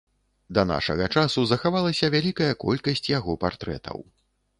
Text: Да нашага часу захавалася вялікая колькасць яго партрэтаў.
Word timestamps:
Да 0.57 0.61
нашага 0.69 1.09
часу 1.19 1.43
захавалася 1.51 2.09
вялікая 2.15 2.47
колькасць 2.65 3.05
яго 3.19 3.37
партрэтаў. 3.45 4.01